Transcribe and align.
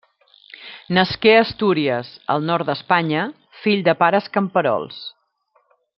Nasqué 0.97 1.33
a 1.39 1.43
Astúries, 1.43 2.09
al 2.37 2.47
nord 2.49 2.71
d'Espanya, 2.71 3.29
fill 3.67 3.85
de 3.89 3.95
pares 4.03 4.31
camperols. 4.39 4.99